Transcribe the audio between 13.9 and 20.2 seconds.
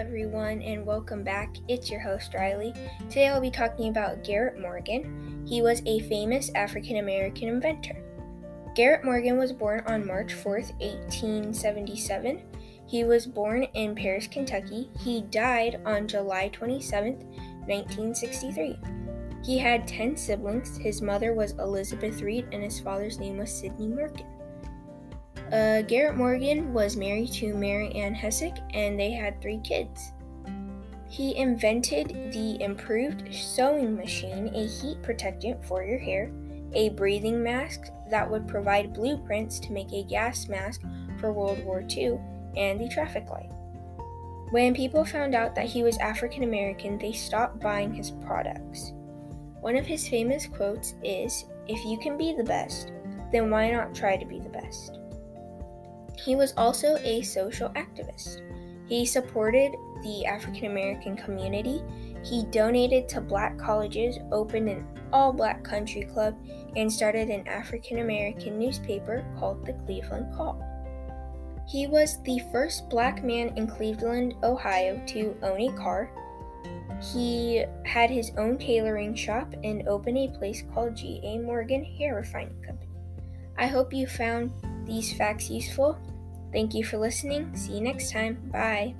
Paris, Kentucky. He died on July 27th, 1963. He had 10